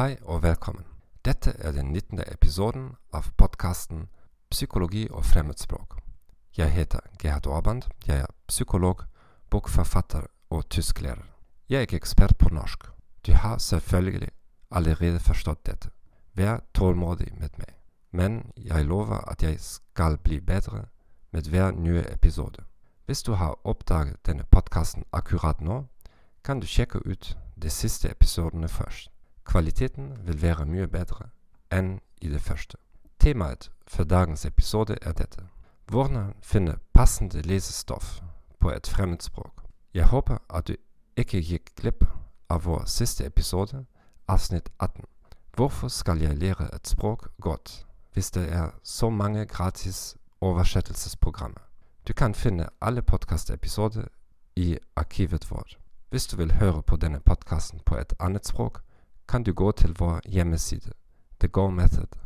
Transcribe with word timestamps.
Hei 0.00 0.16
og 0.22 0.42
velkommen. 0.42 0.84
Dette 1.24 1.52
er 1.58 1.72
den 1.72 1.92
19. 1.92 2.22
episoden 2.32 2.84
av 3.12 3.26
podkasten 3.36 4.06
Psykologi 4.50 5.02
og 5.10 5.24
fremmedspråk. 5.28 5.98
Jeg 6.56 6.70
heter 6.72 7.00
Gerhard 7.18 7.46
Orband. 7.46 7.82
Jeg 8.06 8.20
er 8.20 8.26
psykolog, 8.48 9.02
bokforfatter 9.50 10.22
og 10.50 10.68
tysklærer. 10.70 11.26
Jeg 11.68 11.76
er 11.76 11.80
ikke 11.80 11.96
ekspert 11.96 12.38
på 12.38 12.48
norsk. 12.48 12.86
Du 13.26 13.32
har 13.32 13.58
selvfølgelig 13.58 14.28
allerede 14.70 15.20
forstått 15.20 15.66
dette. 15.66 15.90
Vær 16.34 16.64
tålmodig 16.74 17.34
med 17.34 17.50
meg. 17.58 17.76
Men 18.10 18.52
jeg 18.56 18.84
lover 18.84 19.28
at 19.30 19.42
jeg 19.42 19.60
skal 19.60 20.16
bli 20.16 20.40
bedre 20.40 20.84
med 21.30 21.42
hver 21.42 21.70
nye 21.70 22.04
episode. 22.12 22.64
Hvis 23.06 23.22
du 23.22 23.32
har 23.32 23.60
oppdaget 23.64 24.26
denne 24.26 24.48
podkasten 24.50 25.04
akkurat 25.12 25.60
nå, 25.60 25.84
kan 26.44 26.60
du 26.60 26.66
sjekke 26.66 26.98
ut 26.98 27.36
de 27.62 27.70
siste 27.70 28.10
episodene 28.10 28.68
først. 28.68 29.10
Kvaliteten 29.50 30.12
vil 30.26 30.42
være 30.42 30.64
mye 30.66 30.86
bedre 30.86 31.24
enn 31.74 31.96
i 32.22 32.28
det 32.30 32.40
første. 32.40 32.76
Temaet 33.18 33.70
for 33.86 34.04
dagens 34.04 34.44
episode 34.46 34.94
er 35.02 35.12
dette. 35.12 35.42
Hvordan 35.90 36.34
finne 36.42 36.76
passende 36.94 37.42
lesestoff 37.42 38.20
på 38.60 38.70
et 38.70 38.86
fremmedspråk. 38.86 39.62
Jeg 39.94 40.06
håper 40.06 40.38
at 40.50 40.68
du 40.68 40.76
ikke 41.16 41.40
gikk 41.42 41.72
glipp 41.76 42.04
av 42.50 42.62
vår 42.64 42.84
siste 42.86 43.26
episode, 43.26 43.84
avsnitt 44.28 44.70
18. 44.78 45.04
Hvorfor 45.56 45.88
skal 45.88 46.22
jeg 46.22 46.38
lære 46.38 46.68
et 46.74 46.88
språk 46.88 47.28
godt 47.40 47.86
hvis 48.12 48.30
det 48.30 48.52
er 48.52 48.70
så 48.82 49.10
mange 49.10 49.46
gratis 49.46 50.16
oversettelsesprogrammer? 50.40 51.66
Du 52.08 52.12
kan 52.12 52.34
finne 52.34 52.68
alle 52.80 53.02
podkastepisoder 53.02 54.04
i 54.56 54.78
arkivet 54.96 55.50
vårt. 55.50 55.78
Hvis 56.10 56.26
du 56.26 56.36
vil 56.36 56.52
høre 56.52 56.82
på 56.82 56.96
denne 56.96 57.20
podkasten 57.20 57.80
på 57.86 57.96
et 57.96 58.14
annet 58.20 58.46
språk, 58.46 58.82
kan 59.30 59.42
du 59.42 59.52
gå 59.52 59.72
til 59.72 59.94
vår 59.98 60.20
hjemmeside 60.26 60.90
thegomethod 61.40 62.18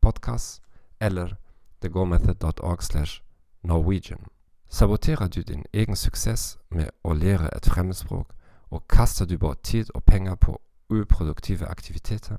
podcast 0.00 0.62
eller 1.00 1.34
thegomethod.org 1.80 2.82
slash 2.82 3.22
norwegian. 3.62 4.26
Saboterer 4.68 5.28
du 5.28 5.42
din 5.42 5.64
egen 5.72 5.96
suksess 5.96 6.58
med 6.70 6.90
å 7.04 7.12
lære 7.12 7.56
et 7.56 7.66
fremmedspråk, 7.70 8.34
og 8.70 8.88
kaster 8.88 9.26
du 9.26 9.38
bort 9.38 9.62
tid 9.62 9.90
og 9.94 10.04
penger 10.04 10.34
på 10.34 10.60
uproduktive 10.90 11.66
aktiviteter, 11.66 12.36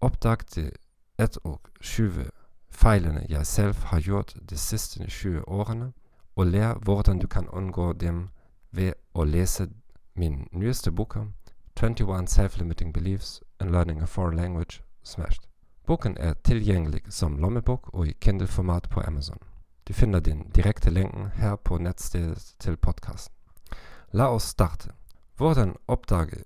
oppdag 0.00 0.36
de 0.54 0.70
ett 1.18 1.38
og 1.44 1.60
skyve 1.80 2.30
feilene 2.70 3.26
jeg 3.28 3.46
selv 3.46 3.74
har 3.74 4.00
gjort 4.00 4.36
de 4.50 4.56
siste 4.56 5.06
20 5.08 5.48
årene, 5.48 5.92
og 6.36 6.46
lær 6.46 6.74
hvordan 6.74 7.18
du 7.18 7.26
kan 7.26 7.48
unngå 7.48 7.92
dem 7.92 8.28
ved 8.70 8.92
å 9.14 9.24
lese 9.24 9.68
min 10.18 10.48
nyeste 10.52 10.90
bok 10.90 11.16
21 11.74 12.26
Self-Limiting 12.26 12.92
Beliefs 12.92 13.42
in 13.60 13.72
Learning 13.72 14.02
a 14.02 14.06
Foreign 14.06 14.36
Language 14.36 14.82
Smashed. 15.02 15.48
Boken 15.86 16.16
er 16.20 16.34
tilgjengelig 16.44 17.00
som 17.08 17.36
lommebok 17.36 17.90
og 17.92 18.08
i 18.08 18.16
Kindle-format 18.20 18.88
på 18.90 19.00
Amazon. 19.00 19.38
Du 19.88 19.92
finner 19.92 20.20
din 20.20 20.50
direkte 20.54 20.90
lenken 20.90 21.26
her 21.34 21.56
på 21.56 21.78
nettstedet 21.78 22.54
til 22.58 22.76
podkasten. 22.76 23.34
La 24.12 24.28
oss 24.34 24.42
starte. 24.42 24.90
Hvordan 25.36 25.76
oppdage 25.88 26.42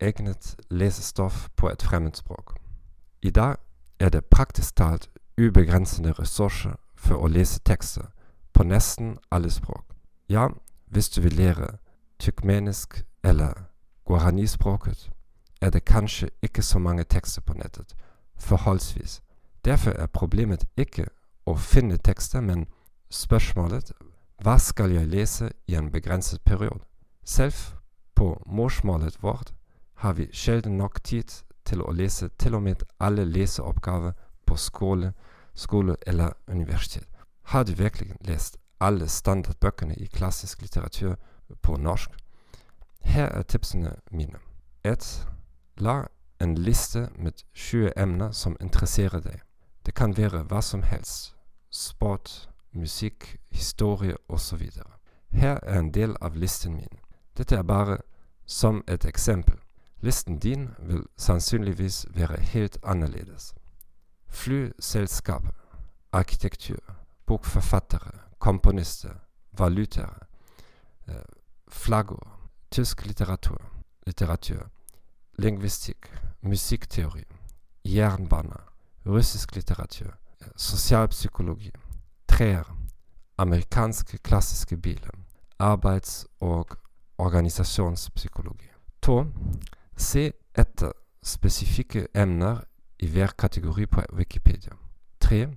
egnet 0.00 0.56
lesestoff 0.70 1.48
på 1.56 1.68
et 1.68 1.82
fremmedspråk? 1.82 2.56
I 3.22 3.30
dag 3.30 3.56
er 4.00 4.08
det 4.08 4.24
praktisk 4.24 4.76
talt 4.76 5.08
ubegrensede 5.38 6.12
ressurser 6.12 6.76
for 6.94 7.14
å 7.14 7.26
lese 7.26 7.60
tekster 7.64 8.06
nesten 8.68 9.18
alle 9.30 9.50
språk. 9.50 9.84
Ja, 10.28 10.48
hvis 10.86 11.08
du 11.08 11.20
vil 11.20 11.32
lære 11.32 11.78
tyrkmenisk 12.18 13.04
eller 13.24 13.52
guaranispråket, 14.04 15.10
er 15.60 15.70
det 15.70 15.84
kanskje 15.84 16.30
ikke 16.42 16.62
så 16.62 16.78
mange 16.78 17.04
tekster 17.04 17.42
på 17.42 17.54
nettet, 17.54 17.94
forholdsvis. 18.38 19.22
Derfor 19.64 19.90
er 19.90 20.06
problemet 20.06 20.64
ikke 20.76 21.06
å 21.46 21.56
finne 21.56 21.96
tekster, 21.96 22.40
men 22.40 22.66
spørsmålet 23.10 23.92
hva 24.42 24.58
skal 24.58 24.92
jeg 24.94 25.10
lese 25.10 25.50
i 25.66 25.74
en 25.74 25.90
begrenset 25.90 26.40
periode? 26.46 26.80
Selv 27.24 27.54
på 28.14 28.42
morsmålet 28.46 29.22
vårt 29.22 29.52
har 29.94 30.12
vi 30.12 30.28
sjelden 30.32 30.76
nok 30.78 31.02
tid 31.04 31.42
til 31.64 31.82
å 31.82 31.92
lese 31.92 32.28
til 32.38 32.54
og 32.54 32.62
med 32.62 32.84
alle 33.00 33.24
leseoppgaver 33.24 34.12
på 34.46 34.56
skole, 34.56 35.12
skole 35.54 35.96
eller 36.06 36.32
universitet. 36.46 37.08
Har 37.42 37.64
du 37.64 37.74
virkelig 37.74 38.14
lest 38.20 38.56
alle 38.80 39.08
standardbøkene 39.08 39.94
i 39.94 40.06
klassisk 40.06 40.62
litteratur 40.62 41.16
på 41.68 41.76
norsk? 41.76 42.10
Her 43.00 43.28
er 43.28 43.42
tipsene 43.42 43.92
mine. 44.10 44.38
1. 44.84 45.26
La 45.76 46.06
en 46.40 46.54
liste 46.54 47.08
med 47.16 47.32
20 47.54 47.92
emner 47.96 48.32
som 48.32 48.56
interesserer 48.60 49.20
deg. 49.20 49.42
Det 49.86 49.94
kan 49.94 50.16
være 50.16 50.46
hva 50.48 50.62
som 50.64 50.82
helst. 50.82 51.34
Sport, 51.70 52.48
musikk, 52.72 53.36
historie 53.50 54.16
osv. 54.28 54.64
Her 55.32 55.58
er 55.62 55.78
en 55.78 55.90
del 55.94 56.16
av 56.20 56.36
listen 56.36 56.74
min. 56.74 57.02
Dette 57.36 57.56
er 57.56 57.62
bare 57.62 57.98
som 58.46 58.82
et 58.88 59.04
eksempel. 59.04 59.58
Listen 60.00 60.38
din 60.38 60.70
vil 60.78 61.04
sannsynligvis 61.16 62.06
være 62.14 62.40
helt 62.40 62.78
annerledes. 62.82 63.54
Flyselskaper, 64.28 65.52
arkitektur, 66.12 66.80
bokforfattere, 67.26 68.12
komponister, 68.38 69.20
valutaer, 69.52 70.28
flagger, 71.70 72.38
tysk 72.70 73.06
litteratur, 73.06 73.62
litteratur, 74.06 74.68
lingvistikk, 75.38 76.10
musikkteori, 76.42 77.24
jernbane, 77.84 78.56
russisk 79.06 79.54
litteratur, 79.56 80.16
sosialpsykologi, 80.56 81.72
trær, 82.28 82.74
amerikanske 83.38 84.18
klassiske 84.18 84.76
biler, 84.76 85.10
arbeids- 85.58 86.26
og 86.40 86.76
organisasjonspsykologi. 87.18 88.68
To, 89.02 89.24
se 89.96 90.32
etter 90.54 90.92
spesifikke 91.22 92.06
emner 92.14 92.60
i 92.98 93.06
hver 93.06 93.34
kategori 93.38 93.86
på 93.86 94.02
Wikipedia. 94.12 94.72
Tre, 95.20 95.48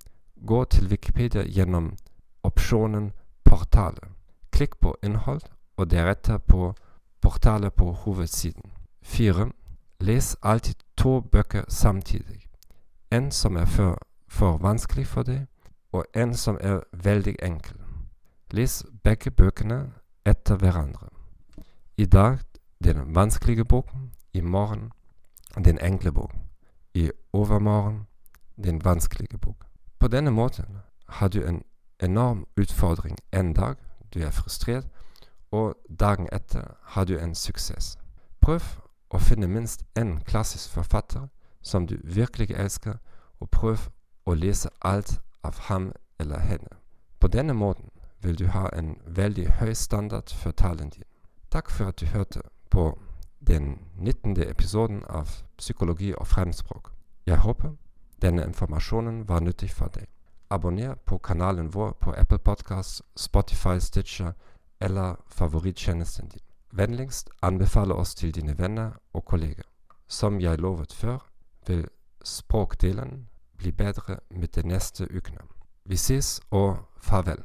gå 0.48 0.64
til 0.66 0.88
Wikipedia 0.88 1.44
gjennom 1.44 1.96
opsjonen 2.44 3.12
Portale. 3.46 4.14
Klikk 4.52 4.78
på 4.80 4.96
innhold, 5.04 5.42
og 5.82 5.92
deretter 5.92 6.38
på 6.38 6.74
portaler 7.22 7.70
på 7.70 7.92
hovedsiden. 7.92 8.72
Fire, 9.02 9.52
les 10.00 10.38
alltid 10.44 10.76
to 10.98 11.20
bøker 11.20 11.64
samtidig. 11.68 12.48
En 13.12 13.32
som 13.32 13.56
er 13.56 13.66
for, 13.66 13.98
for 14.28 14.58
vanskelig 14.58 15.08
for 15.08 15.24
deg, 15.24 15.48
og 15.92 16.06
en 16.16 16.34
som 16.34 16.58
er 16.62 16.80
veldig 16.94 17.36
enkel. 17.44 17.78
Les 18.52 18.86
begge 19.04 19.32
bøkene 19.32 19.92
etter 20.26 20.56
hverandre. 20.56 21.08
I 21.98 22.06
dag 22.06 22.38
den 22.84 23.16
vanskelige 23.16 23.66
boken, 23.66 24.12
i 24.34 24.42
morgen 24.42 24.92
den 25.66 25.80
enkle 25.80 26.12
boken, 26.12 26.40
i 26.94 27.12
overmorgen 27.34 28.08
den 28.64 28.86
vanskelige 28.86 29.38
boken. 29.38 29.68
På 30.00 30.08
denne 30.08 30.32
måten 30.32 30.66
har 31.08 31.28
du 31.28 31.44
en 31.48 31.64
enorm 32.00 32.46
utfordring 32.58 33.18
en 33.32 33.54
dag, 33.54 33.76
du 34.14 34.20
er 34.20 34.32
frustrert, 34.32 34.88
og 35.52 35.76
dagen 36.00 36.28
etter 36.32 36.78
har 36.84 37.06
du 37.06 37.18
en 37.20 37.36
suksess. 37.36 37.98
Prøv 38.42 38.64
å 39.10 39.20
finne 39.20 39.48
minst 39.48 39.84
én 40.00 40.20
klassisk 40.26 40.70
forfatter 40.70 41.28
som 41.62 41.88
du 41.88 41.98
virkelig 42.04 42.56
elsker, 42.56 42.98
og 43.40 43.50
prøv 43.50 43.90
å 44.26 44.34
lese 44.34 44.70
alt 44.82 45.20
av 45.44 45.60
ham 45.68 45.92
eller 46.20 46.40
henne. 46.40 46.78
På 47.20 47.28
denne 47.28 47.54
måten 47.54 47.90
vil 48.22 48.38
du 48.40 48.48
ha 48.48 48.70
en 48.74 48.98
veldig 49.06 49.48
høy 49.60 49.74
standard 49.74 50.30
for 50.30 50.52
talen 50.52 50.90
din. 50.90 51.04
Takk 51.52 51.70
for 51.72 51.86
at 51.86 52.00
du 52.00 52.06
hørte 52.06 52.42
på 52.70 53.00
den 53.48 53.80
19. 53.98 54.38
episoden 54.42 55.04
av 55.10 55.44
Psykologi 55.58 56.14
og 56.18 56.28
fremspråk. 56.28 56.92
Jeg 57.26 57.38
håper 57.38 57.76
denne 58.22 58.46
informasjonen 58.46 59.28
var 59.30 59.40
nyttig 59.40 59.72
for 59.72 59.88
deg. 59.88 60.06
Abonner 60.50 60.96
på 60.96 61.18
kanalen 61.18 61.74
vår 61.74 61.92
på 61.92 62.14
Apple 62.18 62.40
Podcasts, 62.40 63.02
Spotify, 63.16 63.80
Stitcher 63.80 64.32
eller 64.82 65.16
favorittjenesten 65.28 66.30
din. 66.30 66.42
Vennligst 66.72 67.30
anbefale 67.42 67.94
oss 67.94 68.16
til 68.16 68.36
dine 68.36 68.58
venner 68.58 68.92
og 69.14 69.26
kolleger. 69.26 69.68
Som 70.08 70.42
jeg 70.42 70.60
lovet 70.60 70.94
før, 70.94 71.18
vil 71.68 71.88
språkdelen 72.24 73.28
bli 73.58 73.72
bedre 73.72 74.18
med 74.30 74.48
de 74.48 74.68
neste 74.68 75.08
ukene. 75.16 75.42
Vi 75.86 75.98
ses 75.98 76.42
og 76.52 76.78
farvel. 77.02 77.44